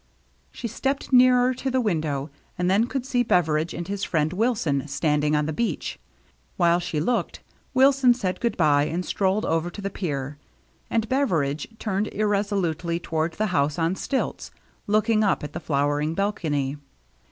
[0.49, 4.87] She stepped nearer to the window and then could see Beveridge and his friend Wilson
[4.87, 5.99] standing on the beach.
[6.57, 7.41] While she looked,
[7.75, 10.39] Wilson said good by, and strolled over to the pier;
[10.89, 14.49] and Beveridge turned irresolutely toward the house on stilts,
[14.87, 16.77] looking up at the flowering balcony.